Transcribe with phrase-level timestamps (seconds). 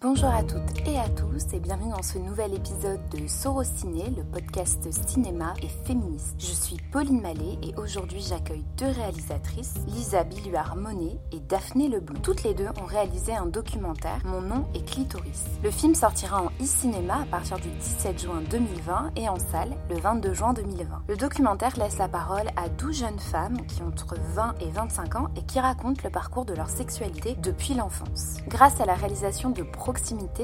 [0.00, 4.22] Bonjour à toutes et à tous et bienvenue dans ce nouvel épisode de Sorociné, le
[4.22, 6.36] podcast cinéma et féministe.
[6.38, 12.20] Je suis Pauline Mallet et aujourd'hui j'accueille deux réalisatrices, Lisa Billuard-Monet et Daphné Leblond.
[12.22, 15.46] Toutes les deux ont réalisé un documentaire, Mon nom est Clitoris.
[15.64, 19.98] Le film sortira en e-cinéma à partir du 17 juin 2020 et en salle le
[19.98, 21.02] 22 juin 2020.
[21.08, 25.16] Le documentaire laisse la parole à 12 jeunes femmes qui ont entre 20 et 25
[25.16, 28.36] ans et qui racontent le parcours de leur sexualité depuis l'enfance.
[28.46, 29.64] Grâce à la réalisation de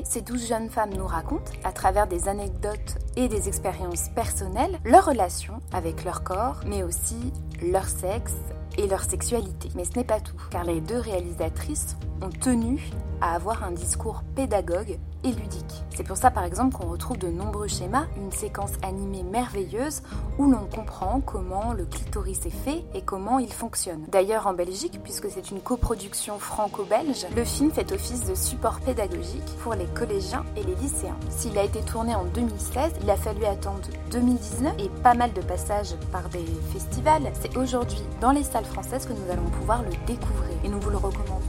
[0.05, 5.05] ces douze jeunes femmes nous racontent, à travers des anecdotes et des expériences personnelles, leur
[5.05, 7.32] relation avec leur corps, mais aussi
[7.62, 8.34] leur sexe
[8.78, 9.68] et leur sexualité.
[9.74, 12.90] Mais ce n'est pas tout, car les deux réalisatrices ont tenu
[13.20, 15.84] à avoir un discours pédagogue et ludique.
[15.96, 20.02] C'est pour ça par exemple qu'on retrouve de nombreux schémas, une séquence animée merveilleuse
[20.38, 24.05] où l'on comprend comment le clitoris est fait et comment il fonctionne.
[24.08, 29.56] D'ailleurs en Belgique, puisque c'est une coproduction franco-belge, le film fait office de support pédagogique
[29.62, 31.16] pour les collégiens et les lycéens.
[31.30, 33.80] S'il a été tourné en 2016, il a fallu attendre
[34.11, 37.33] 2019 et pas mal de passages par des festivals.
[37.45, 40.89] C'est aujourd'hui dans les salles françaises que nous allons pouvoir le découvrir et nous vous
[40.89, 41.42] le recommandons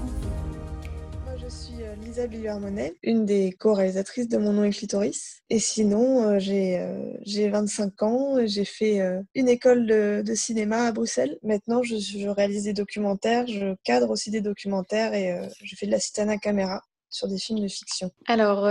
[2.02, 5.42] Lisa Billuard-Monet, une des co-réalisatrices de Mon nom est Clitoris.
[5.50, 10.36] Et sinon, euh, j'ai euh, j'ai 25 ans, j'ai fait euh, une école de, de,
[10.36, 11.38] cinéma à Bruxelles.
[11.44, 15.92] Maintenant, je, je, réalise des documentaires, je cadre aussi des documentaires et je fais de
[15.92, 16.00] la
[16.30, 18.12] à caméra sur des films de fiction.
[18.28, 18.64] Alors,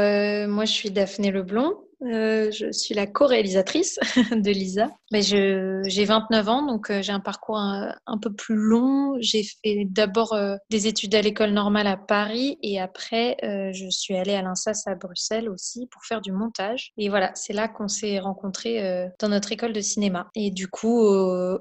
[0.49, 1.75] moi, je suis Daphné Leblond.
[2.05, 3.99] Euh, je suis la co-réalisatrice
[4.33, 4.91] de Lisa.
[5.13, 9.17] Mais j'ai 29 ans, donc euh, j'ai un parcours un, peu plus long.
[9.21, 14.17] J'ai fait d'abord euh, des études à l'école normale à Paris et après, je suis
[14.17, 16.93] allée à l'INSAS à Bruxelles aussi pour faire du montage.
[16.97, 20.29] Et voilà, c'est là qu'on s'est rencontrés dans notre école de cinéma.
[20.35, 21.01] Et du coup,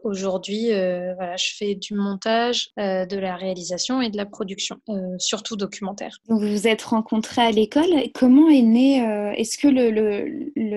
[0.04, 4.78] aujourd'hui, voilà, je fais du montage, de la réalisation et de la production,
[5.18, 6.18] surtout documentaire.
[6.30, 7.90] Donc vous vous êtes rencontrés à l'école.
[8.14, 10.33] Comment est né Est-ce que le le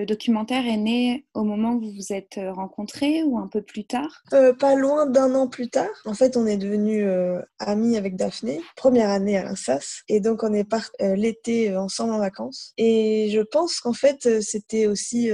[0.06, 3.84] documentaire est né au moment où vous vous êtes euh, rencontrés ou un peu plus
[3.84, 4.22] tard?
[4.32, 5.90] Euh, Pas loin d'un an plus tard.
[6.04, 10.02] En fait, on est devenus euh, amis avec Daphné, première année à l'INSAS.
[10.08, 12.72] Et donc, on est partis l'été ensemble en vacances.
[12.76, 15.30] Et je pense qu'en fait, c'était aussi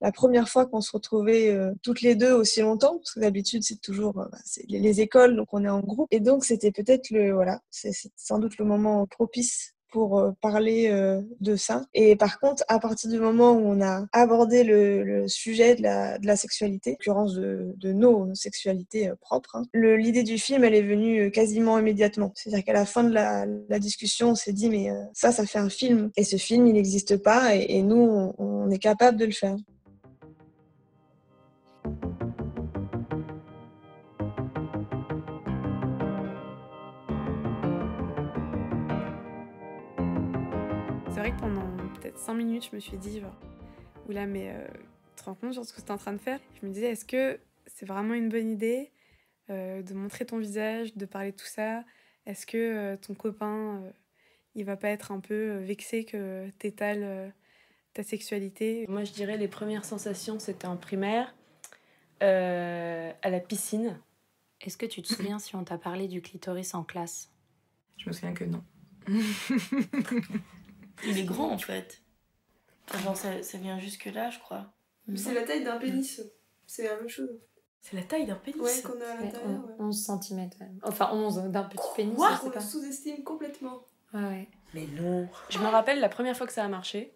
[0.00, 2.98] la première fois qu'on se retrouvait toutes les deux aussi longtemps.
[2.98, 4.28] Parce que d'habitude, c'est toujours bah,
[4.68, 6.08] les, les écoles, donc on est en groupe.
[6.10, 10.88] Et donc, c'était peut-être le, voilà, c'est sans doute le moment propice pour euh, parler
[10.90, 11.84] euh, de ça.
[11.94, 16.18] Et par contre, à partir du moment où on a abordé le, sujet de la,
[16.18, 20.64] de la sexualité, en l'occurrence de, de, nos sexualités euh, propres, hein, l'idée du film,
[20.64, 22.32] elle est venue quasiment immédiatement.
[22.34, 25.58] C'est-à-dire qu'à la fin de la, la discussion, on s'est dit, mais ça, ça fait
[25.58, 26.10] un film.
[26.16, 27.54] Et ce film, il n'existe pas.
[27.54, 29.56] Et, et nous, on, on est capable de le faire.
[41.22, 43.38] Vrai que pendant peut-être 5 minutes, je me suis dit, genre,
[44.08, 44.66] oula, mais euh,
[45.14, 46.40] tu te rends compte de ce que tu es en train de faire?
[46.60, 48.90] Je me disais, est-ce que c'est vraiment une bonne idée
[49.48, 51.84] euh, de montrer ton visage, de parler de tout ça?
[52.26, 53.84] Est-ce que euh, ton copain,
[54.56, 57.32] il va pas être un peu vexé que tu étales
[57.94, 58.84] ta sexualité?
[58.88, 61.36] Moi, je dirais les premières sensations, c'était en primaire,
[62.20, 63.96] à la piscine.
[64.60, 67.30] Est-ce que tu te souviens si on t'a parlé du clitoris en classe?
[67.96, 68.64] Je me souviens que non.
[71.04, 72.00] Il est grand en fait.
[72.94, 74.72] Enfin, ça, ça vient jusque là, je crois.
[75.16, 76.22] C'est la taille d'un pénis.
[76.66, 77.30] C'est la même chose.
[77.80, 79.62] C'est la taille d'un pénis Ouais, qu'on a à l'intérieur.
[79.78, 80.50] 11 cm.
[80.84, 82.14] Enfin, 11 d'un petit pénis.
[82.14, 83.84] Quoi On le sous-estime complètement.
[84.14, 84.46] Ouais.
[84.74, 85.28] Mais non.
[85.48, 87.14] Je me rappelle la première fois que ça a marché.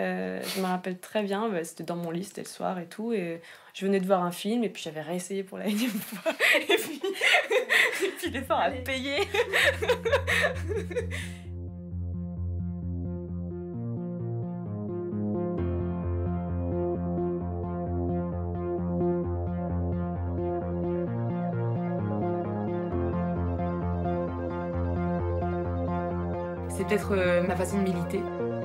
[0.00, 2.88] Euh, je me rappelle très bien, bah, c'était dans mon lit, c'était le soir et
[2.88, 3.40] tout, et
[3.74, 6.32] je venais de voir un film, et puis j'avais réessayé pour la énième fois,
[6.68, 7.00] et puis,
[8.04, 9.20] et puis l'effort a payé.
[26.94, 28.20] peut-être euh, ma façon de militer.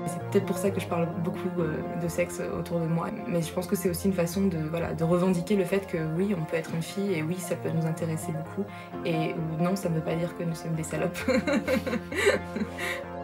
[0.06, 3.08] C'est peut-être pour ça que je parle beaucoup euh, de sexe autour de moi.
[3.28, 5.98] Mais je pense que c'est aussi une façon de, voilà, de revendiquer le fait que
[6.18, 8.68] oui, on peut être une fille et oui, ça peut nous intéresser beaucoup.
[9.06, 11.18] Et non, ça ne veut pas dire que nous sommes des salopes.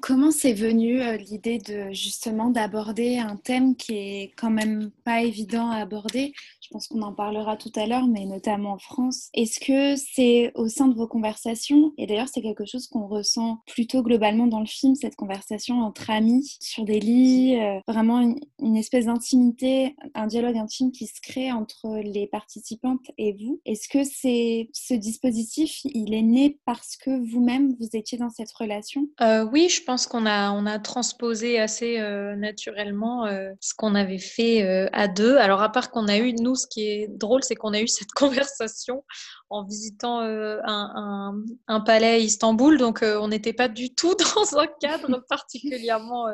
[0.00, 5.22] comment, c'est venu euh, l'idée de justement d'aborder un thème qui est quand même pas
[5.22, 6.32] évident à aborder?
[6.60, 9.28] Je pense qu'on en parlera tout à l'heure, mais notamment en France.
[9.34, 11.92] Est-ce que c'est au sein de vos conversations?
[11.98, 16.10] Et d'ailleurs, c'est quelque chose qu'on ressent plutôt globalement dans le film, cette conversation entre
[16.10, 21.20] amis sur des lits, euh, vraiment une, une espèce d'intimité, un dialogue intime qui se
[21.20, 23.60] crée entre les participantes et vous.
[23.66, 28.52] Est-ce que c'est ce dispositif, il est né parce que vous-même vous étiez dans cette
[28.52, 29.08] relation?
[29.20, 33.96] Euh, Oui, je pense qu'on a on a transposé assez euh, naturellement euh, ce qu'on
[33.96, 35.36] avait fait euh, à deux.
[35.36, 37.88] Alors à part qu'on a eu nous, ce qui est drôle, c'est qu'on a eu
[37.98, 39.04] cette conversation
[39.48, 41.34] en visitant un, un,
[41.66, 46.26] un, palais à Istanbul, donc on n'était pas du tout dans un cadre particulièrement.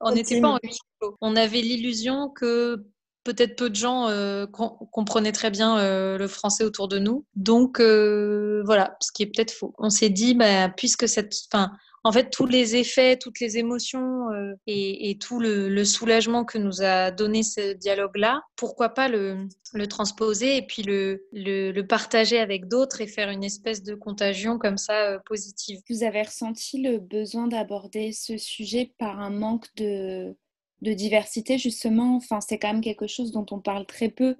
[0.00, 1.18] on n'était pas en huis clos.
[1.20, 2.86] On avait l'illusion que
[3.24, 7.26] peut-être peu de gens euh, com- comprenaient très bien euh, le français autour de nous.
[7.34, 9.74] Donc euh, voilà, ce qui est peut-être faux.
[9.76, 11.70] On s'est dit, bah, puisque cette, enfin,
[12.08, 16.80] en fait, tous les effets, toutes les émotions euh, et, tout le, soulagement que nous
[16.80, 19.46] a donné ce dialogue-là, pourquoi pas le,
[19.90, 25.10] transposer et puis le partager avec d'autres et faire une espèce de contagion comme ça
[25.10, 25.80] euh, positive.
[25.90, 30.34] Vous avez ressenti le besoin d'aborder ce sujet par un manque de
[30.80, 32.16] de diversité justement?
[32.16, 34.36] Enfin, c'est quand même quelque chose dont on parle très peu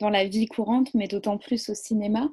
[0.00, 2.28] dans la vie courante, mais d'autant plus au cinéma.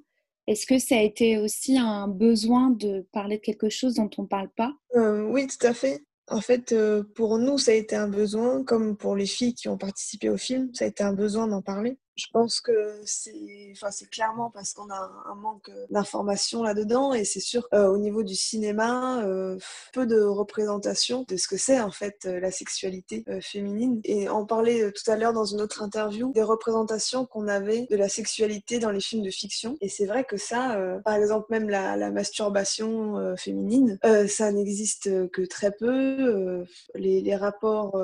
[0.50, 4.24] Est-ce que ça a été aussi un besoin de parler de quelque chose dont on
[4.24, 4.74] ne parle pas?
[4.96, 6.02] Euh, Oui, tout à fait.
[6.28, 9.70] En fait, euh, pour nous, ça a été un besoin, comme pour les filles qui
[9.70, 12.00] ont participé au film, ça a été un besoin d'en parler.
[12.20, 13.34] Je pense que c'est
[13.72, 18.24] enfin, clairement parce qu'on a un manque d'informations là-dedans et c'est sûr euh, au niveau
[18.24, 19.58] du cinéma, euh,
[19.94, 24.02] peu de représentation de ce que c'est en fait euh, la sexualité féminine.
[24.04, 27.96] Et on parlait tout à l'heure dans une autre interview des représentations qu'on avait de
[27.96, 29.78] la sexualité dans les films de fiction.
[29.82, 34.28] Et c'est vrai que ça, euh, par exemple même la, la masturbation euh, féminine, euh,
[34.28, 36.66] ça n'existe que très peu.
[36.96, 37.98] Les, les, rapports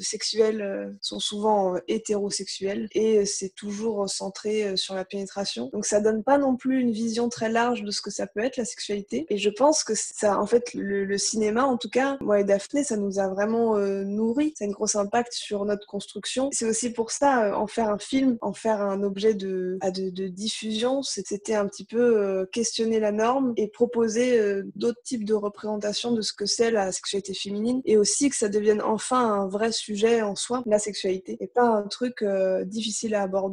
[0.00, 5.70] sexuels sont souvent hétérosexuels et c'est toujours centré sur la pénétration.
[5.72, 8.40] Donc ça donne pas non plus une vision très large de ce que ça peut
[8.40, 9.26] être la sexualité.
[9.28, 12.44] Et je pense que ça, en fait, le, le cinéma, en tout cas, moi et
[12.44, 14.54] Daphné, ça nous a vraiment euh, nourri.
[14.56, 16.50] Ça a un gros impact sur notre construction.
[16.52, 20.10] C'est aussi pour ça, euh, en faire un film, en faire un objet de, de,
[20.10, 25.24] de diffusion, c'était un petit peu euh, questionner la norme et proposer euh, d'autres types
[25.24, 29.32] de représentations de ce que c'est la sexualité féminine et aussi que ça devienne enfin
[29.32, 33.47] un vrai sujet en soi, la sexualité, et pas un truc euh, difficile à aborder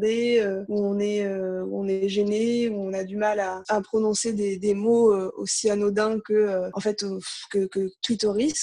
[0.67, 4.73] où on est où on est gêné, où on a du mal à, prononcer des,
[4.73, 6.79] mots aussi anodins que en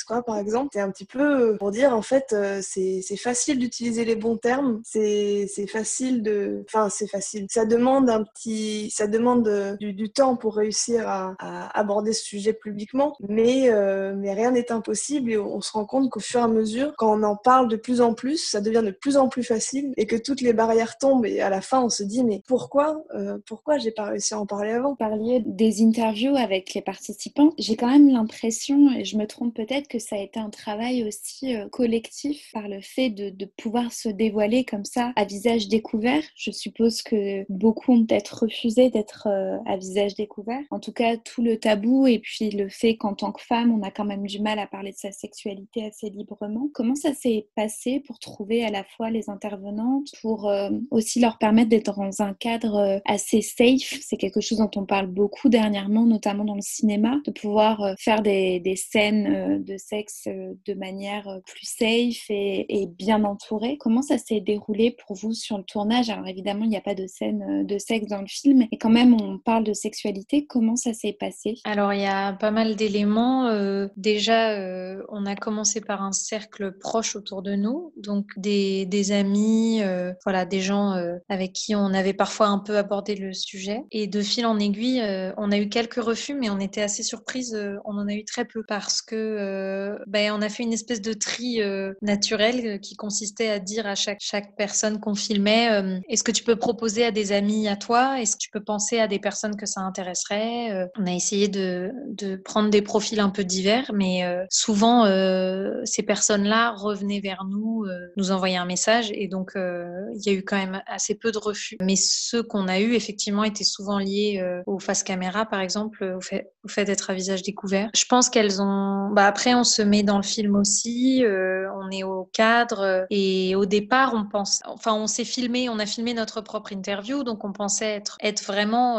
[0.06, 0.70] quoi par exemple.
[0.72, 5.46] C'est un petit peu pour dire en fait c'est facile d'utiliser les bons termes, c'est
[5.68, 7.46] facile de enfin c'est facile.
[7.48, 11.34] Ça demande un petit ça demande du, temps pour réussir à,
[11.78, 16.10] aborder ce sujet publiquement, mais euh, mais rien n'est impossible et on se rend compte
[16.10, 18.82] qu'au fur et à mesure quand on en parle de plus en plus, ça devient
[18.84, 21.82] de plus en plus facile et que toutes les barrières tombent et à la fin
[21.82, 24.94] on se dit mais pourquoi euh, pourquoi j'ai pas réussi à en parler avant?
[24.94, 27.52] Parliez des interviews avec les participants.
[27.58, 31.04] J'ai quand même l'impression, et je me trompe peut-être, que ça a été un travail
[31.06, 35.68] aussi euh, collectif par le fait de, de, pouvoir se dévoiler comme ça à visage
[35.68, 36.22] découvert.
[36.34, 40.62] Je suppose que beaucoup ont peut-être refusé d'être euh, à visage découvert.
[40.70, 43.82] En tout cas, tout le tabou et puis le fait qu'en tant que femme, on
[43.82, 46.68] a quand même du mal à parler de sa sexualité assez librement.
[46.74, 51.38] Comment ça s'est passé pour trouver à la fois les intervenantes, pour euh, aussi leur
[51.38, 55.48] permettre d'être dans un cadre euh, assez safe C'est quelque chose dont on parle beaucoup
[55.48, 60.74] dernièrement, notamment dans le cinéma, de pouvoir euh, faire des, des scènes de sexe de
[60.74, 63.76] manière plus safe et, et bien entourée.
[63.78, 66.10] Comment ça s'est déroulé pour vous sur le tournage?
[66.10, 68.90] Alors évidemment, il n'y a pas de scène de sexe dans le film, et quand
[68.90, 70.46] même, on parle de sexualité.
[70.46, 71.58] Comment ça s'est passé?
[71.64, 73.46] Alors, il y a pas mal d'éléments.
[73.46, 78.86] Euh, déjà, euh, on a commencé par un cercle proche autour de nous, donc des,
[78.86, 80.91] des amis, euh, voilà, des gens
[81.28, 83.82] avec qui on avait parfois un peu abordé le sujet.
[83.90, 85.02] Et de fil en aiguille,
[85.36, 87.56] on a eu quelques refus, mais on était assez surprise.
[87.84, 91.12] on en a eu très peu parce que ben, on a fait une espèce de
[91.12, 91.60] tri
[92.00, 96.56] naturel qui consistait à dire à chaque, chaque personne qu'on filmait est-ce que tu peux
[96.56, 98.20] proposer à des amis à toi?
[98.20, 100.88] Est-ce que tu peux penser à des personnes que ça intéresserait?
[100.98, 105.80] On a essayé de, de, prendre des profils un peu divers, mais euh, souvent euh,
[105.84, 110.32] ces personnes-là revenaient vers nous, euh, nous envoyaient un message, et donc il y a
[110.32, 111.76] eu quand même assez peu de refus.
[111.80, 116.20] Mais ceux qu'on a eu effectivement étaient souvent liés aux face caméra, par exemple, au
[116.20, 117.90] fait, au fait d'être à visage découvert.
[117.94, 119.10] Je pense qu'elles ont.
[119.12, 123.66] Bah, après, on se met dans le film aussi, on est au cadre, et au
[123.66, 124.60] départ, on pense.
[124.66, 128.44] Enfin, on s'est filmé, on a filmé notre propre interview, donc on pensait être, être
[128.44, 128.98] vraiment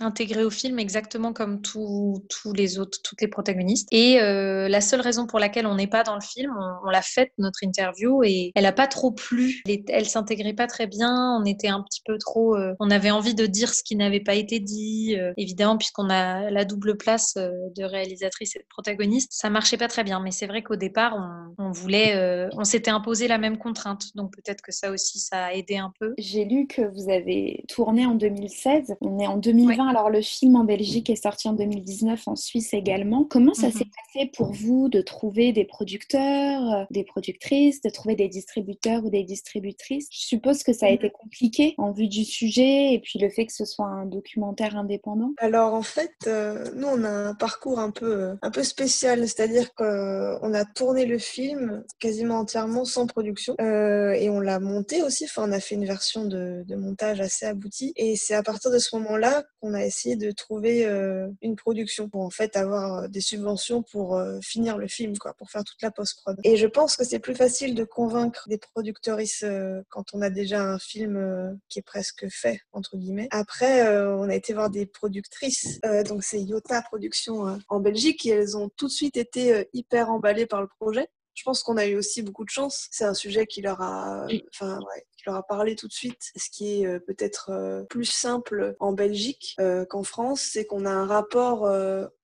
[0.00, 2.22] intégré au film exactement comme tous
[2.54, 3.88] les autres, toutes les protagonistes.
[3.92, 6.52] Et euh, la seule raison pour laquelle on n'est pas dans le film,
[6.84, 9.62] on, l'a faite notre interview et elle a pas trop plu.
[9.88, 11.38] Elle, s'intégrait pas très bien.
[11.40, 12.56] On était un petit peu trop.
[12.56, 15.16] Euh, on avait envie de dire ce qui n'avait pas été dit.
[15.18, 19.88] Euh, évidemment, puisqu'on a la double place de réalisatrice et de protagoniste, ça marchait pas
[19.88, 20.20] très bien.
[20.20, 24.14] Mais c'est vrai qu'au départ, on, on voulait, on s'était imposé la même contrainte.
[24.14, 26.14] Donc peut-être que ça aussi, ça a aidé un peu.
[26.18, 28.96] J'ai lu que vous avez tourné en 2016.
[29.00, 32.74] On est en 2020 alors le film en Belgique est sorti en 2019, en Suisse
[32.74, 33.24] également.
[33.24, 33.90] Comment ça s'est mhm.
[34.14, 39.10] passé pour vous de trouver des producteurs, euh, des productrices, de trouver des distributeurs ou
[39.10, 40.08] des distributrices?
[40.10, 40.96] Je suppose que ça a mhm.
[40.96, 44.76] été compliqué en vue du sujet et puis le fait que ce soit un documentaire
[44.76, 45.32] indépendant?
[45.38, 49.20] Alors en fait, euh, nous on a un parcours un peu, euh, un peu spécial,
[49.28, 55.24] c'est-à-dire qu'on a tourné le film quasiment entièrement sans production et on l'a monté aussi.
[55.24, 58.70] Enfin, on a fait une version de, de montage assez aboutie et c'est à partir
[58.70, 63.04] de ce moment-là qu'on a essayé de trouver euh, une production pour en fait avoir
[63.04, 66.38] euh, des subventions pour euh, finir le film, quoi, pour faire toute la post-prod.
[66.44, 69.44] Et je pense que c'est plus facile de convaincre des productrices
[69.88, 73.28] quand on a déjà un film qui est presque fait, entre guillemets.
[73.30, 78.56] Après, on a été voir des productrices, donc c'est Yota Productions en Belgique, et elles
[78.56, 81.08] ont tout de suite été hyper emballées par le projet.
[81.34, 82.88] Je pense qu'on a eu aussi beaucoup de chance.
[82.90, 86.30] C'est un sujet qui leur a, enfin, ouais, qui leur a parlé tout de suite.
[86.36, 90.84] Ce qui est euh, peut-être euh, plus simple en Belgique euh, qu'en France, c'est qu'on
[90.84, 91.62] a un rapport.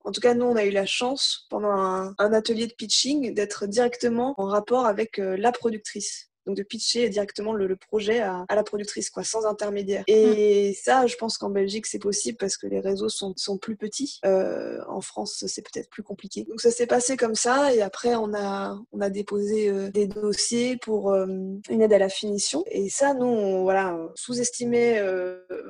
[0.05, 3.35] En tout cas, nous, on a eu la chance pendant un, un atelier de pitching
[3.35, 8.65] d'être directement en rapport avec la productrice donc de pitcher directement le, projet à, la
[8.65, 10.03] productrice, quoi, sans intermédiaire.
[10.07, 13.77] Et ça, je pense qu'en Belgique, c'est possible parce que les réseaux sont, sont plus
[13.77, 14.19] petits.
[14.25, 16.45] Euh, en France, c'est peut-être plus compliqué.
[16.45, 20.07] Donc ça s'est passé comme ça, et après, on a, on a déposé euh, des
[20.07, 21.27] dossiers pour euh,
[21.69, 22.65] une aide à la finition.
[22.71, 25.03] Et ça, nous, on, voilà, sous-estimait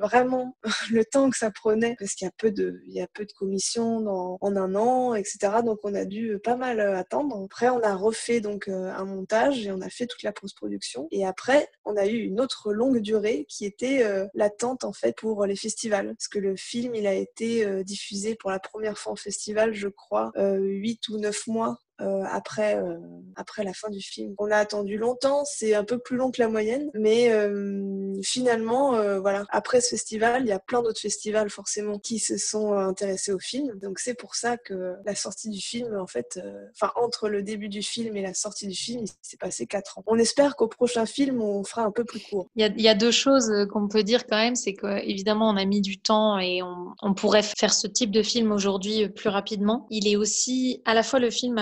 [0.01, 0.55] vraiment
[0.91, 3.25] le temps que ça prenait parce qu'il y a peu de, il y a peu
[3.25, 5.39] de commissions dans, en un an, etc.
[5.65, 7.43] Donc on a dû pas mal attendre.
[7.43, 10.68] Après, on a refait donc un montage et on a fait toute la post-production
[11.11, 15.15] et après, on a eu une autre longue durée qui était euh, l'attente en fait
[15.17, 16.07] pour les festivals.
[16.07, 19.73] Parce que le film, il a été euh, diffusé pour la première fois en festival,
[19.73, 22.97] je crois, euh, 8 ou 9 mois euh, après, euh,
[23.35, 24.33] après la fin du film.
[24.37, 28.91] On a attendu longtemps, c'est un peu plus long que la moyenne, mais euh, finalement,
[29.19, 33.31] voilà, après ce festival, il y a plein d'autres festivals forcément qui se sont intéressés
[33.31, 33.77] au film.
[33.79, 36.39] Donc c'est pour ça que la sortie du film, en fait,
[36.73, 39.99] enfin entre le début du film et la sortie du film, il s'est passé quatre
[39.99, 40.03] ans.
[40.07, 42.47] On espère qu'au prochain film, on fera un peu plus court.
[42.55, 45.49] Il y a, il y a deux choses qu'on peut dire quand même, c'est qu'évidemment,
[45.49, 49.09] on a mis du temps et on, on pourrait faire ce type de film aujourd'hui
[49.09, 49.87] plus rapidement.
[49.89, 51.57] Il est aussi, à la fois le film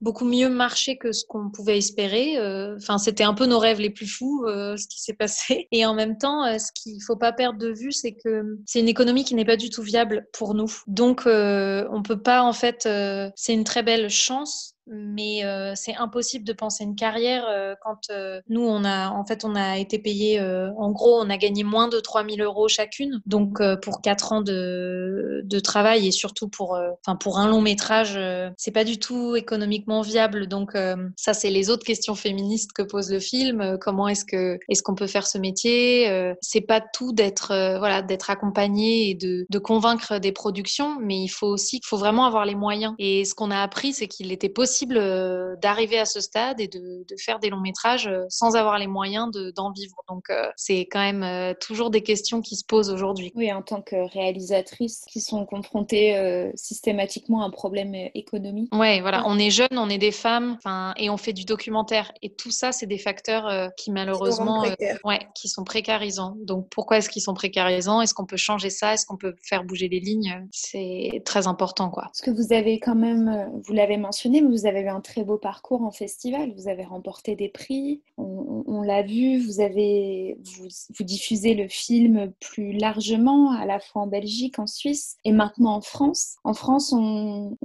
[0.00, 2.38] beaucoup mieux marché que ce qu'on pouvait espérer.
[2.38, 5.68] Euh, enfin, c'était un peu nos rêves les plus fous, euh, ce qui s'est passé.
[5.72, 8.80] Et en même temps, euh, ce qu'il faut pas perdre de vue, c'est que c'est
[8.80, 10.72] une économie qui n'est pas du tout viable pour nous.
[10.86, 12.88] Donc, on peut pas, en fait,
[13.36, 18.10] c'est une très belle chance mais euh, c'est impossible de penser une carrière euh, quand
[18.10, 21.64] euh, nous on a en fait on a été payé en gros on a gagné
[21.64, 23.20] moins de 3000 euros chacune.
[23.26, 28.18] Donc pour quatre ans de, de, travail et surtout pour enfin pour un long métrage
[28.56, 30.46] c'est pas du tout économiquement viable.
[30.46, 30.76] Donc
[31.16, 33.78] ça c'est les autres questions féministes que pose le film.
[33.80, 38.30] Comment est-ce que est-ce qu'on peut faire ce métier c'est pas tout d'être voilà d'être
[38.30, 42.44] accompagné et de, de convaincre des productions mais il faut aussi il faut vraiment avoir
[42.44, 42.94] les moyens.
[42.98, 46.68] Et ce qu'on a appris c'est qu'il était possible euh, d'arriver à ce stade et
[46.68, 49.96] de, faire des longs métrages euh, sans avoir les moyens d'en vivre.
[50.08, 53.32] Donc euh, c'est quand même toujours des questions qui se posent aujourd'hui.
[53.34, 58.72] Oui, en tant que réalisatrice qui sont confrontées systématiquement à un problème économique.
[58.74, 60.58] Oui, voilà, on est jeunes, on est des femmes,
[60.96, 62.12] et on fait du documentaire.
[62.22, 64.64] Et tout ça, c'est des facteurs qui malheureusement,
[65.04, 66.36] ouais, qui sont précarisants.
[66.40, 68.00] Donc pourquoi est-ce qu'ils sont précarisants?
[68.00, 68.94] Est-ce qu'on peut changer ça?
[68.94, 70.46] Est-ce qu'on peut faire bouger les lignes?
[70.52, 72.10] C'est très important, quoi.
[72.12, 75.24] Ce que vous avez quand même, vous l'avez mentionné, mais vous avez eu un très
[75.24, 76.52] beau parcours en festival.
[76.56, 78.02] Vous avez remporté des prix.
[78.16, 79.38] On, l'a vu.
[79.38, 85.16] Vous avez vous, diffusez le film plus largement, à la fois en Belgique, en Suisse
[85.24, 86.36] et maintenant en France.
[86.44, 87.56] En France, on,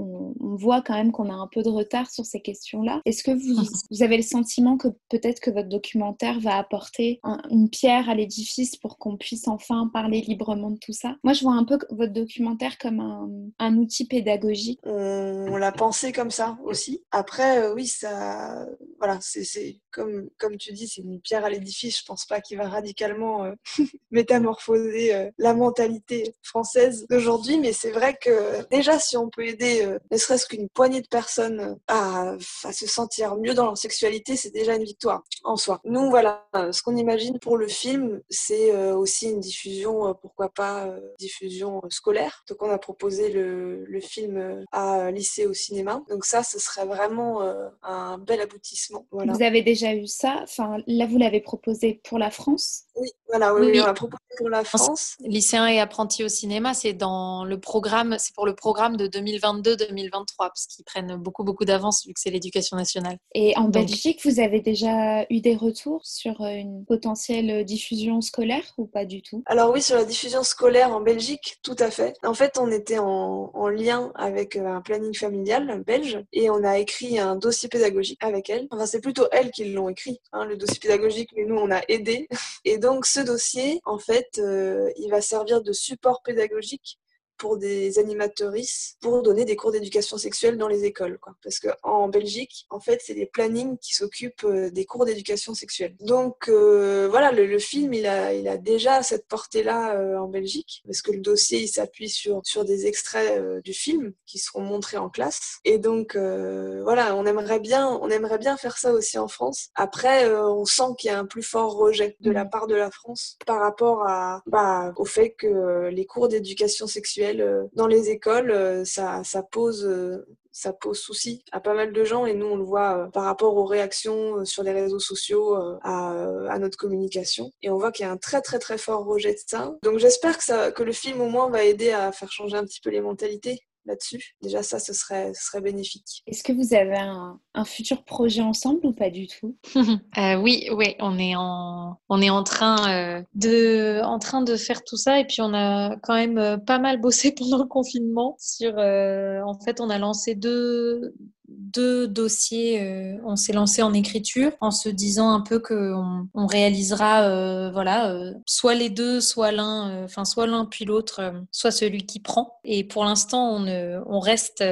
[0.56, 3.02] voit quand même qu'on a un peu de retard sur ces questions-là.
[3.06, 3.78] Est-ce que vous, ah.
[3.90, 7.20] vous, avez le sentiment que peut-être que votre documentaire va apporter
[7.50, 11.16] une pierre à l'édifice pour qu'on puisse enfin parler librement de tout ça?
[11.24, 13.30] Moi, je vois un peu votre documentaire comme un,
[13.60, 14.80] un outil pédagogique.
[14.86, 16.93] On l'a pensé comme ça aussi.
[17.12, 18.66] Après, euh, oui, ça,
[18.98, 22.00] voilà, c'est comme, comme tu dis, c'est une pierre à l'édifice.
[22.00, 23.54] Je pense pas qu'il va radicalement euh,
[24.12, 29.88] métamorphoser euh, la mentalité française d'aujourd'hui, mais c'est vrai que déjà, si on peut aider
[30.12, 34.52] ne serait-ce qu'une poignée de personnes à, à, se sentir mieux dans leur sexualité, c'est
[34.52, 35.80] déjà une victoire en soi.
[35.86, 41.82] Nous, voilà, ce qu'on imagine pour le film, c'est aussi une diffusion, pourquoi pas, diffusion
[41.90, 42.44] scolaire.
[42.50, 46.02] Donc, on a proposé le, le film à lycée au cinéma.
[46.10, 47.42] Donc ça, ce serait vraiment
[47.84, 49.06] un bel aboutissement.
[49.12, 53.54] Vous avez déjà eu ça Enfin, là, vous l'avez proposé pour la France Oui, voilà,
[53.54, 55.16] oui, on l'a proposé pour la France.
[55.22, 60.26] Lycéens et apprentis au cinéma, c'est dans le programme, c'est pour le programme de 2022-2023,
[60.38, 63.18] parce qu'ils prennent beaucoup, beaucoup d'avance vu que c'est l'éducation nationale.
[63.34, 68.64] Et en Belgique, vous avez déjà eu des retours sur euh, une potentielle diffusion scolaire
[68.78, 69.44] ou pas du tout?
[69.46, 72.16] Alors oui, sur la diffusion scolaire en Belgique, tout à fait.
[72.24, 76.64] En fait, on était en, en lien avec euh, un planning familial belge et on
[76.64, 78.68] a écrit un dossier pédagogique avec elle.
[78.72, 81.82] Enfin, c'est plutôt elle qui l'ont écrit, hein, le dossier pédagogique, mais nous, on a
[81.88, 82.28] aidé.
[82.66, 87.00] Et donc, ce dossier, en fait, euh, il va servir de support pédagogique
[87.38, 91.18] pour des animatrices pour donner des cours d'éducation sexuelle dans les écoles.
[91.20, 91.36] Quoi.
[91.44, 95.96] Parce qu'en Belgique, en fait, c'est les plannings qui s'occupent euh, des cours d'éducation sexuelle.
[96.00, 100.82] Donc euh, voilà, le, film, il a, il a déjà cette portée-là euh, en Belgique,
[100.86, 104.98] parce que le dossier, il s'appuie sur, sur des extraits du film qui seront montrés
[104.98, 105.60] en classe.
[105.66, 109.70] Et donc voilà, on aimerait, bien, on aimerait bien faire ça aussi en France.
[109.76, 112.92] Après, on sent qu'il y a un plus fort rejet de la part de la
[112.92, 118.10] France par rapport à, bah, au fait que les cours d'éducation sexuelle euh, dans les
[118.10, 122.46] écoles, euh, ça, pose euh, ça pose souci à pas mal de gens et nous
[122.46, 126.12] on le voit par rapport aux réactions sur les réseaux sociaux à,
[126.50, 129.34] à, notre communication et on voit qu'il y a un très très très fort rejet
[129.34, 129.74] de ça.
[129.84, 132.66] Donc j'espère que, ça, que le film au moins va aider à faire changer un
[132.66, 134.36] petit peu les mentalités là-dessus.
[134.42, 136.24] Déjà, ça, ce serait, ce serait bénéfique.
[136.28, 139.58] Est-ce que vous avez un, un, futur projet ensemble ou pas du tout?
[140.18, 144.56] Euh, Oui, oui, on est en, on est en train euh, de, en train de
[144.56, 147.68] faire tout ça et puis on a quand même euh, pas mal bossé pendant le
[147.68, 148.36] confinement.
[148.40, 151.14] Sur, euh, en fait, on a lancé deux
[151.58, 156.46] deux dossiers, euh, on s'est lancé en écriture en se disant un peu qu'on on
[156.46, 161.72] réalisera, euh, voilà, euh, soit les deux, soit l'un, enfin soit l'un puis l'autre, soit
[161.72, 162.60] celui qui prend.
[162.64, 164.64] Et pour l'instant, on, on reste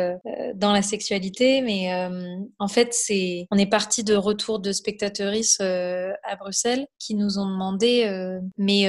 [0.55, 1.91] dans la sexualité, mais
[2.59, 7.45] en fait, c'est, on est parti de retours de spectateuristes à Bruxelles qui nous ont
[7.45, 8.81] demandé, mais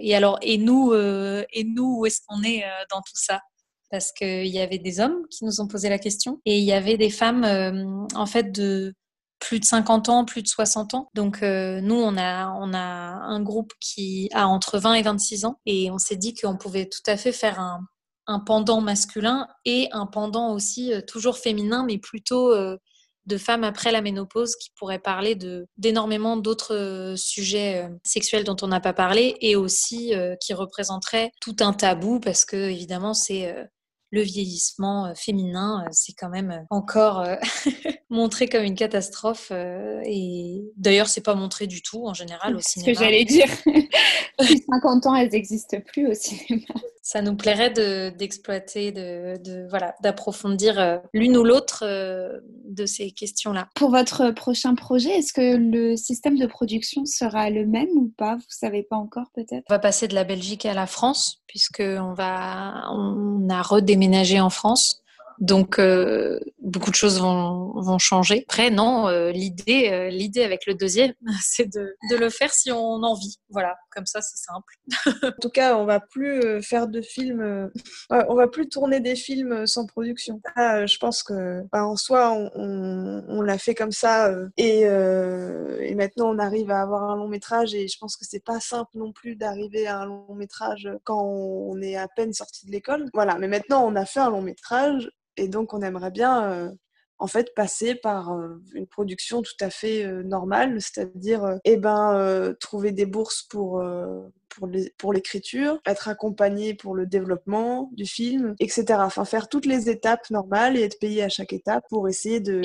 [0.00, 3.40] et alors, et nous, et nous, où est-ce qu'on est dans tout ça?
[3.90, 6.72] Parce qu'il y avait des hommes qui nous ont posé la question et il y
[6.72, 8.94] avait des femmes euh, en fait de
[9.40, 11.10] plus de 50 ans, plus de 60 ans.
[11.14, 15.44] Donc euh, nous, on a, on a un groupe qui a entre 20 et 26
[15.44, 17.80] ans et on s'est dit qu'on pouvait tout à fait faire un,
[18.26, 22.54] un, pendant masculin et un pendant aussi euh, toujours féminin, mais plutôt
[23.26, 25.38] de femmes après la ménopause qui pourraient parler
[25.76, 31.72] d'énormément d'autres sujets sexuels dont on n'a pas parlé et aussi qui représenteraient tout un
[31.72, 33.54] tabou parce que évidemment c'est
[34.10, 37.24] le vieillissement euh, féminin, euh, c'est quand même euh, encore
[38.10, 39.52] montré comme une catastrophe.
[39.52, 42.92] et d'ailleurs, c'est pas montré du tout en général au cinéma.
[42.92, 43.48] Ce que j'allais dire.
[44.38, 47.70] Depuis 50 ans, elles n'existent plus au cinéma ça nous plairait
[48.12, 53.68] d'exploiter, de, de, voilà, d'approfondir euh, l'une ou l'autre euh, de ces questions-là.
[53.74, 58.36] Pour votre prochain projet, est-ce que le système de production sera le même ou pas?
[58.36, 59.64] Vous savez pas encore peut-être?
[59.70, 64.40] On va passer de la Belgique à la France puisque on va, on a redéménagé
[64.40, 65.02] en France.
[65.40, 68.44] Donc euh, beaucoup de choses vont, vont changer.
[68.46, 72.70] Après, non, euh, l'idée, euh, l'idée avec le deuxième, c'est de, de, le faire si
[72.70, 73.38] on en vit.
[73.48, 74.74] Voilà, comme ça, c'est simple.
[75.22, 77.70] en tout cas, on va plus faire de films,
[78.10, 80.40] on va plus tourner des films sans production.
[80.56, 84.84] je pense que, bah, en soi, on, l'a fait comme ça et,
[85.94, 88.90] maintenant on arrive à avoir un long métrage et je pense que c'est pas simple
[88.94, 93.06] non plus d'arriver à un long métrage quand on est à peine sorti de l'école.
[93.12, 96.70] Voilà, mais maintenant on a fait un long métrage et donc, on aimerait bien, euh,
[97.20, 102.54] en fait, passer par euh, une production tout à fait euh, normale, c'est-à-dire, eh ben,
[102.58, 103.82] trouver des bourses pour
[104.98, 108.84] pour l'écriture, être accompagné pour le développement du film, etc.
[109.00, 112.62] Enfin, faire toutes les étapes normales et être payé à chaque étape pour essayer de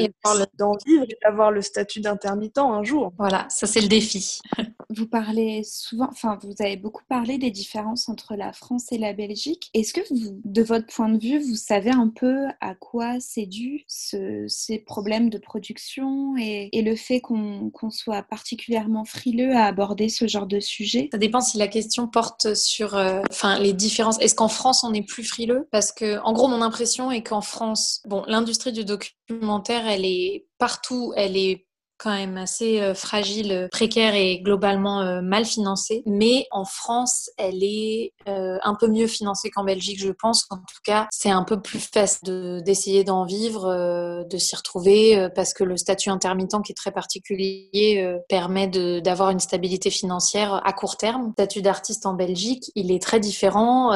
[0.58, 3.14] d'en vivre et d'avoir le statut d'intermittent un jour.
[3.18, 4.40] Voilà, ça c'est le défi.
[4.90, 9.14] vous parlez souvent, enfin, vous avez beaucoup parlé des différences entre la France et la
[9.14, 9.70] Belgique.
[9.74, 13.46] Est-ce que vous, de votre point de vue, vous savez un peu à quoi c'est
[13.46, 19.66] dû ce, ces problèmes de production et, et le fait qu'on soit particulièrement frileux à
[19.66, 21.10] aborder ce genre de sujet?
[21.12, 24.18] Ça dépend si la question porte sur, euh, enfin, les différences.
[24.22, 25.68] Est-ce qu'en France on est plus frileux?
[25.72, 30.46] Parce que, en gros, mon impression est qu'en France, bon, l'industrie du documentaire, elle est
[30.58, 31.65] partout, elle est
[31.98, 36.04] quand même assez euh, fragile, euh, précaire et globalement euh, mal financée.
[36.06, 40.46] Mais en France, elle est un peu mieux financée qu'en Belgique, je pense.
[40.50, 45.54] En tout cas, c'est un peu plus facile d'essayer d'en vivre, de s'y retrouver, parce
[45.54, 50.98] que le statut intermittent qui est très particulier permet d'avoir une stabilité financière à court
[50.98, 51.28] terme.
[51.28, 53.92] Le statut d'artiste en Belgique, il est très différent.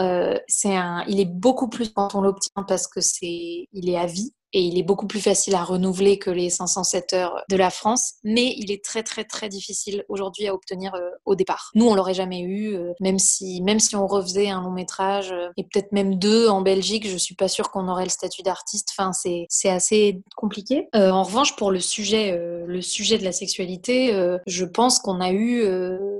[0.48, 4.06] c'est un, il est beaucoup plus quand on l'obtient parce que c'est, il est à
[4.06, 7.70] vie et il est beaucoup plus facile à renouveler que les 507 heures de la
[7.70, 11.72] France, mais il est très très très difficile aujourd'hui à obtenir euh, au départ.
[11.76, 15.32] Nous, on l'aurait jamais eu, euh, même si même si on refaisait un long métrage
[15.32, 18.42] euh, et peut-être même deux en Belgique, je suis pas sûre qu'on aurait le statut
[18.42, 18.90] d'artiste.
[18.98, 20.88] Enfin, c'est c'est assez compliqué.
[20.94, 24.14] en revanche, pour le sujet le sujet de la sexualité,
[24.46, 25.64] je pense qu'on a eu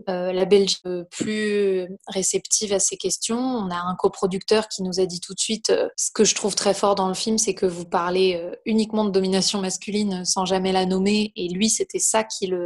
[0.08, 3.40] la Belgique plus réceptive à ces questions.
[3.40, 6.56] On a un coproducteur qui nous a dit tout de suite ce que je trouve
[6.56, 10.46] très fort dans le film, c'est que vous parlez euh, uniquement de domination masculine sans
[10.46, 11.32] jamais la nommer.
[11.36, 12.58] Et lui, c'était ça qu'il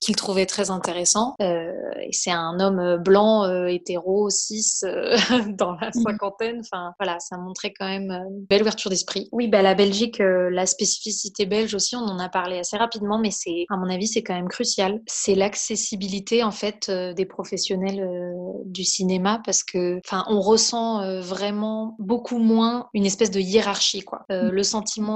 [0.00, 1.34] qu'il trouvait très intéressant.
[1.40, 1.72] Euh,
[2.02, 4.80] et c'est un homme blanc, euh, hétéro, cis,
[5.58, 6.02] dans la mmh.
[6.02, 6.60] cinquantaine.
[6.60, 9.28] Enfin, voilà, ça montrait quand même une belle ouverture d'esprit.
[9.32, 13.30] Oui, bah, la Belgique, la spécificité belge aussi, on en a parlé assez rapidement, mais
[13.30, 15.00] c'est, à mon avis, c'est quand même crucial.
[15.06, 22.38] C'est l'accessibilité, en fait, des professionnels du cinéma parce que, enfin, on ressent vraiment beaucoup
[22.38, 24.24] moins une espèce de hiérarchie, quoi.
[24.28, 24.48] Mmh.
[24.48, 24.62] Le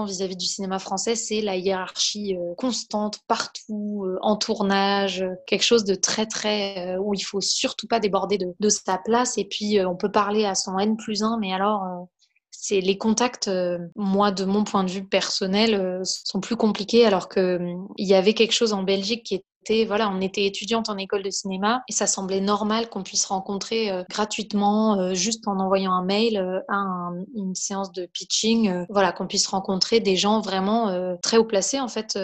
[0.05, 5.85] vis-à-vis du cinéma français, c'est la hiérarchie euh, constante partout, euh, en tournage, quelque chose
[5.85, 9.39] de très très euh, où il faut surtout pas déborder de, sa place.
[9.39, 12.09] Et puis on peut parler à son N plus 1, mais alors
[12.51, 13.51] c'est les contacts,
[13.95, 17.59] moi de mon point de vue personnel, sont plus compliqués alors que
[17.97, 19.45] il y avait quelque chose en Belgique qui est
[19.87, 23.91] voilà, on était étudiante en école de cinéma et ça semblait normal qu'on puisse rencontrer
[23.91, 29.13] euh, gratuitement, euh, juste en envoyant un mail euh, à une séance de pitching, voilà,
[29.13, 32.19] qu'on puisse rencontrer des gens vraiment très haut placés en fait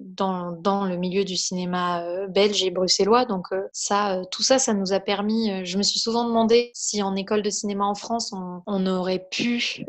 [0.00, 3.24] dans, dans le milieu du cinéma belge et bruxellois.
[3.24, 5.64] Donc ça, tout ça, ça nous a permis.
[5.64, 9.26] je me suis souvent demandé si en école de cinéma en France, on, on aurait
[9.30, 9.84] pu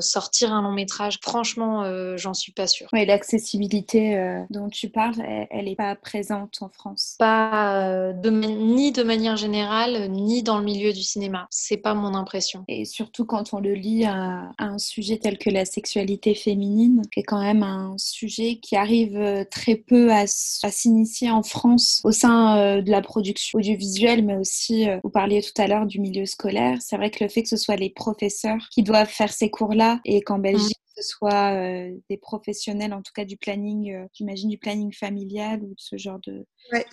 [0.00, 1.18] sortir un long métrage.
[1.22, 1.84] Franchement,
[2.16, 2.88] j'en suis pas sûre.
[2.92, 8.92] Oui, l'accessibilité dont tu parles, elle n'est pas présente en France Pas euh, de, ni
[8.92, 11.46] de manière générale, ni dans le milieu du cinéma.
[11.50, 12.64] C'est pas mon impression.
[12.68, 17.20] Et surtout quand on le lit à, un sujet tel que la sexualité féminine, qui
[17.20, 22.12] est quand même un sujet qui arrive euh, très peu à, s'initier en France au
[22.12, 26.26] sein euh, de la production audiovisuelle, mais aussi, vous parliez tout à l'heure du milieu
[26.26, 26.78] scolaire.
[26.80, 29.85] C'est vrai que le fait que ce soit les professeurs qui doivent faire ces cours-là
[30.04, 34.48] et qu'en Belgique, ce soit euh, des professionnels, en tout cas du planning, euh, j'imagine
[34.48, 36.46] du planning familial ou de ce genre de.
[36.72, 36.86] Ouais.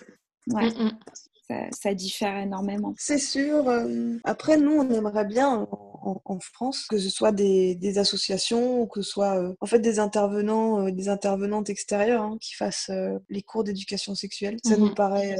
[0.48, 0.70] ouais.
[0.70, 1.70] Mm, mm.
[1.72, 2.94] Ça, diffère énormément.
[2.96, 3.68] C'est sûr.
[3.68, 8.86] Euh, après, nous, on aimerait bien en, France que ce soit des, des, associations ou
[8.86, 12.90] que ce soit en fait des intervenants, des intervenantes extérieures hein, qui fassent
[13.28, 14.56] les cours d'éducation sexuelle.
[14.64, 15.36] Ça nous paraît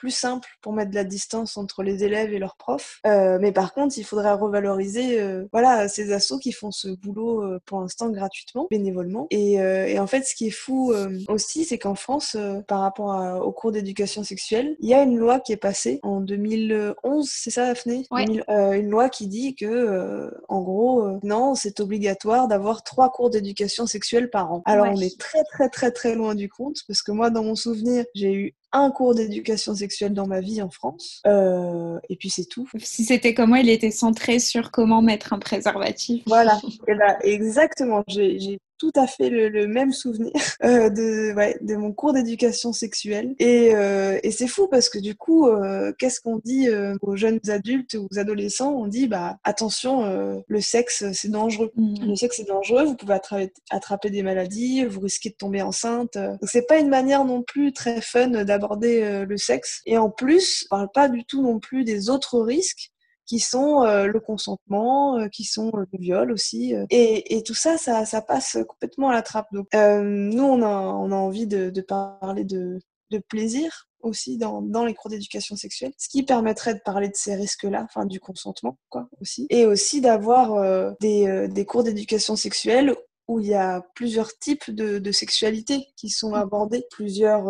[0.00, 3.00] plus simple pour mettre de la distance entre les élèves et leurs profs.
[3.06, 7.42] Euh, mais par contre, il faudrait revaloriser euh, voilà, ces assos qui font ce boulot
[7.42, 9.26] euh, pour l'instant gratuitement, bénévolement.
[9.30, 10.94] Et, et, en fait, ce qui est fou
[11.28, 12.36] aussi, c'est qu'en France,
[12.66, 16.20] par rapport au cours d'éducation sexuelle, il y a une loi qui est passée en
[16.20, 22.82] 2011, c'est ça, Daphné Une loi qui dit que, en gros, non, c'est obligatoire d'avoir
[22.82, 24.62] trois cours d'éducation sexuelle par an.
[24.64, 27.54] Alors, on est très, très, très, très loin du compte, parce que moi, dans mon
[27.54, 31.20] souvenir, j'ai eu un cours d'éducation sexuelle dans ma vie en France.
[31.26, 32.68] Euh, et puis c'est tout.
[32.78, 36.22] Si c'était comme moi, il était centré sur comment mettre un préservatif.
[36.26, 38.04] Voilà, et là, exactement.
[38.06, 40.32] J'ai tout à fait le, même souvenir
[40.64, 43.34] euh, de, ouais, de mon cours d'éducation sexuelle.
[43.38, 46.68] Et, euh, et c'est fou parce que du coup, euh, qu'est-ce qu'on dit
[47.02, 48.72] aux jeunes adultes ou aux adolescents?
[48.72, 51.70] On dit, bah attention, le sexe c'est dangereux.
[51.76, 52.08] Mm.
[52.08, 56.14] Le sexe c'est dangereux, vous pouvez attraper, attraper, des maladies, vous risquez de tomber enceinte.
[56.14, 59.82] Donc c'est pas une manière non plus très fun d'aborder le sexe.
[59.84, 62.90] Et en plus, on parle pas du tout non plus des autres risques
[63.30, 66.74] qui sont euh, le consentement, euh, qui sont le viol aussi.
[66.74, 66.84] Euh.
[66.90, 69.46] Et, et, tout ça, ça, ça, passe complètement à la trappe.
[69.52, 72.80] Donc, nous, on a, on a envie de, de parler de,
[73.12, 77.14] de, plaisir aussi dans, dans les cours d'éducation sexuelle, ce qui permettrait de parler de
[77.14, 79.46] ces risques-là, enfin du consentement, quoi, aussi.
[79.48, 82.96] Et aussi d'avoir des, des cours d'éducation sexuelle
[83.28, 87.46] où il y a plusieurs types de, de sexualité qui sont abordés, plusieurs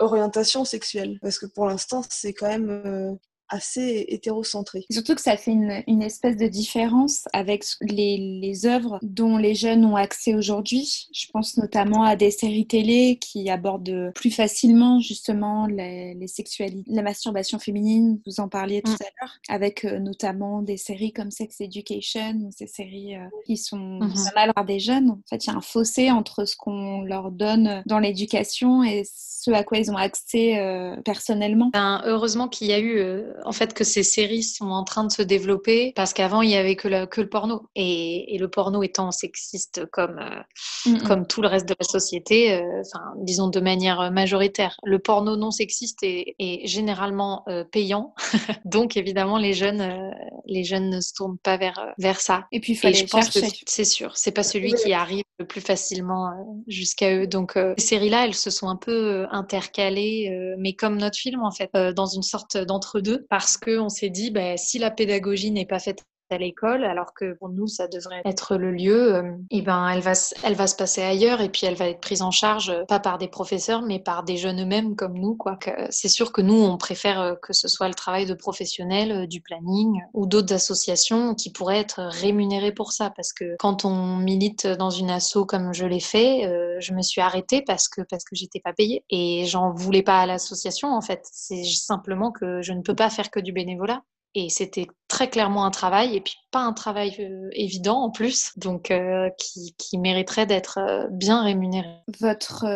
[0.00, 1.18] orientations sexuelles.
[1.22, 4.84] Parce que pour l'instant, c'est quand même assez hétérocentré.
[4.90, 9.54] Surtout que ça fait une, une espèce de différence avec les, les, œuvres dont les
[9.54, 11.08] jeunes ont accès aujourd'hui.
[11.12, 16.90] Je pense notamment à des séries télé qui abordent plus facilement justement les, les sexualités,
[16.90, 18.96] la masturbation féminine, vous en parliez tout mm.
[19.00, 23.56] à l'heure, avec euh, notamment des séries comme Sex Education ou ces séries euh, qui
[23.56, 24.24] sont mm-hmm.
[24.34, 25.10] pas mal par des jeunes.
[25.10, 29.04] En fait, il y a un fossé entre ce qu'on leur donne dans l'éducation et
[29.04, 31.70] ce à quoi ils ont accès euh, personnellement.
[31.72, 35.04] Ben, heureusement qu'il y a eu, euh, en fait, que ces séries sont en train
[35.04, 37.68] de se développer parce qu'avant, il n'y avait que, que le porno.
[37.74, 42.54] Et, et, le porno étant sexiste comme, euh, comme tout le reste de la société,
[42.80, 44.76] enfin, disons de manière majoritaire.
[44.84, 48.14] Le porno non sexiste est, est généralement payant.
[48.64, 50.12] Donc, évidemment, les jeunes,
[50.46, 52.46] les jeunes ne se tournent pas vers, vers ça.
[52.52, 53.48] Et puis, il faut chercher.
[53.66, 57.26] C'est sûr, c'est pas celui qui arrive le plus facilement jusqu'à eux.
[57.26, 61.50] Donc, ces séries-là, elles se sont un peu intercalé, euh, mais comme notre film en
[61.50, 65.66] fait, euh, dans une sorte d'entre-deux, parce qu'on s'est dit, bah, si la pédagogie n'est
[65.66, 69.32] pas faite à l'école, alors que pour nous, ça devrait être le lieu, et euh,
[69.50, 70.12] eh ben, elle va,
[70.44, 73.18] elle va se passer ailleurs et puis elle va être prise en charge, pas par
[73.18, 75.34] des professeurs, mais par des jeunes eux-mêmes comme nous.
[75.34, 75.58] Quoi.
[75.90, 80.00] C'est sûr que nous, on préfère que ce soit le travail de professionnels, du planning
[80.14, 83.10] ou d'autres associations qui pourraient être rémunérées pour ça.
[83.10, 86.42] Parce que quand on milite dans une asso comme je l'ai fait,
[86.80, 90.20] je me suis arrêtée parce que, parce que j'étais pas payée et j'en voulais pas
[90.20, 91.26] à l'association en fait.
[91.32, 94.02] C'est simplement que je ne peux pas faire que du bénévolat.
[94.34, 98.52] Et c'était très clairement un travail, et puis pas un travail euh, évident en plus,
[98.56, 101.88] donc euh, qui, qui, mériterait d'être euh, bien rémunéré.
[102.20, 102.66] Votre,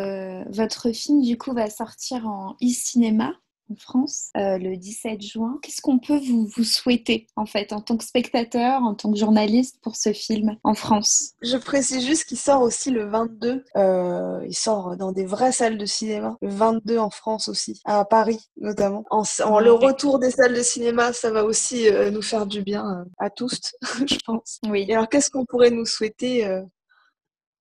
[0.49, 3.33] votre film, du coup, va sortir en e-cinéma?
[3.71, 5.59] En France euh, le 17 juin.
[5.61, 9.17] Qu'est-ce qu'on peut vous, vous, souhaiter en fait en tant que spectateur, en tant que
[9.17, 11.33] journaliste pour ce film en France?
[11.41, 13.63] Je précise juste qu'il sort aussi le 22.
[13.75, 16.37] Euh, il sort dans des vraies salles de cinéma.
[16.41, 19.05] Le 22 en France aussi, à Paris notamment.
[19.09, 19.23] En,
[19.59, 23.29] le retour des salles de cinéma, ça va aussi euh, nous faire du bien à
[23.29, 23.59] tous,
[24.05, 24.59] je pense.
[24.67, 24.85] Oui.
[24.87, 26.61] Et alors qu'est-ce qu'on pourrait nous souhaiter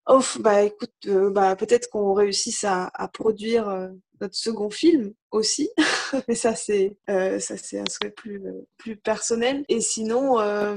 [0.09, 0.91] Oh, bah écoute,
[1.31, 3.89] bah peut-être qu'on réussisse à, à produire
[4.23, 5.71] notre second film aussi,
[6.29, 8.41] mais ça c'est euh, ça c'est un souhait plus
[8.79, 9.65] plus personnel.
[9.69, 10.77] Et sinon, euh,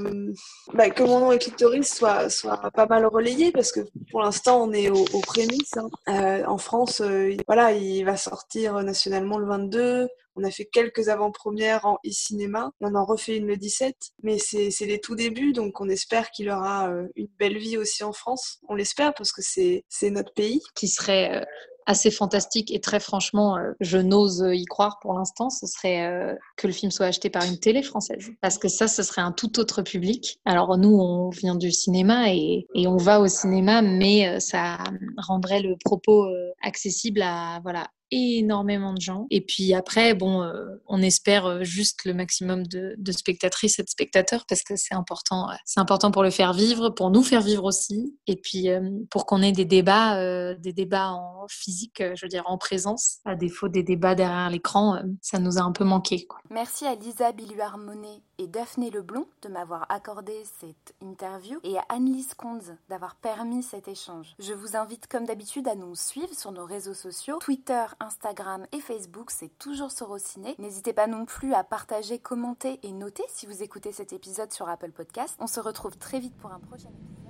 [0.74, 3.80] bah, que mon nom et Clitoris soit soit pas mal relayé parce que
[4.10, 5.76] pour l'instant on est aux, prémices.
[5.76, 5.88] Hein.
[6.08, 7.00] Euh, en France,
[7.46, 10.08] voilà, il va sortir nationalement le 22.
[10.38, 12.70] On a fait quelques avant-premières en e-cinéma.
[12.80, 16.50] On en refait une le 17, mais c'est les tout débuts, donc on espère qu'il
[16.50, 18.58] aura une belle vie aussi en France.
[18.68, 20.60] On l'espère parce que c'est notre pays.
[20.74, 21.42] Qui serait
[21.86, 26.34] assez fantastique et très franchement, euh, je n'ose y croire pour l'instant, ce serait euh,
[26.56, 28.30] que le film soit acheté par une télé française.
[28.40, 30.40] Parce que ça, ce serait un tout autre public.
[30.44, 34.78] Alors nous, on vient du cinéma et, on va au cinéma, mais euh, ça
[35.16, 36.26] rendrait le propos
[36.62, 39.26] accessible à voilà énormément de gens.
[39.30, 43.88] Et puis après, bon, euh, on espère euh, juste le maximum de, spectatrices et de
[43.88, 45.48] spectateurs parce que c'est important.
[45.64, 49.26] C'est important pour le faire vivre, pour nous faire vivre aussi, et puis euh, pour
[49.26, 53.68] qu'on ait des débats, des débats en physique, je veux dire en présence, à défaut
[53.68, 56.26] des débats derrière l'écran, ça nous a un peu manqué.
[56.26, 56.40] Quoi.
[56.50, 62.34] Merci à Lisa Billuard-Monet et Daphné Leblond de m'avoir accordé cette interview et à Annelise
[62.34, 64.34] Conze d'avoir permis cet échange.
[64.38, 68.80] Je vous invite comme d'habitude à nous suivre sur nos réseaux sociaux, Twitter, Instagram et
[68.80, 70.54] Facebook, c'est toujours Sorociné.
[70.58, 74.68] N'hésitez pas non plus à partager, commenter et noter si vous écoutez cet épisode sur
[74.68, 75.36] Apple Podcast.
[75.40, 77.25] On se retrouve très vite pour un prochain épisode.